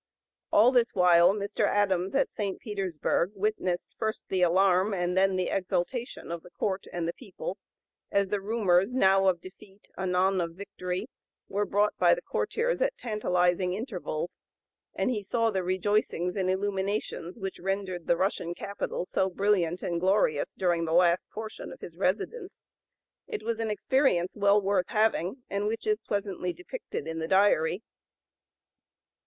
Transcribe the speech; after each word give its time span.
All 0.51 0.71
this 0.71 0.95
while 0.95 1.31
Mr. 1.31 1.67
Adams 1.67 2.15
at 2.15 2.31
St. 2.31 2.59
Petersburg 2.59 3.33
witnessed 3.35 3.93
first 3.99 4.23
the 4.29 4.41
alarm 4.41 4.95
and 4.95 5.15
then 5.15 5.35
the 5.35 5.49
exultation 5.51 6.31
of 6.31 6.41
the 6.41 6.49
court 6.49 6.85
and 6.91 7.07
the 7.07 7.13
people 7.13 7.59
as 8.11 8.29
the 8.29 8.41
rumors 8.41 8.95
now 8.95 9.27
of 9.27 9.41
defeat, 9.41 9.91
anon 9.99 10.41
of 10.41 10.55
victory, 10.55 11.07
were 11.47 11.67
brought 11.67 11.95
by 11.99 12.15
the 12.15 12.21
couriers 12.23 12.81
at 12.81 12.97
tantalizing 12.97 13.73
intervals; 13.75 14.39
and 14.95 15.11
he 15.11 15.21
saw 15.21 15.51
the 15.51 15.61
rejoicings 15.61 16.35
and 16.35 16.49
illuminations 16.49 17.37
which 17.37 17.59
rendered 17.59 18.07
the 18.07 18.17
Russian 18.17 18.55
capital 18.55 19.05
so 19.05 19.29
brilliant 19.29 19.83
and 19.83 19.99
glorious 20.01 20.55
during 20.55 20.85
the 20.85 20.93
last 20.93 21.29
portion 21.29 21.71
of 21.71 21.79
his 21.81 21.95
residence. 21.95 22.65
It 23.27 23.43
was 23.43 23.59
an 23.59 23.69
experience 23.69 24.35
well 24.35 24.59
worth 24.59 24.87
having, 24.87 25.43
and 25.47 25.67
which 25.67 25.85
is 25.85 26.01
pleasantly 26.01 26.53
depicted 26.53 27.05
in 27.07 27.19
the 27.19 27.27
Diary. 27.27 27.83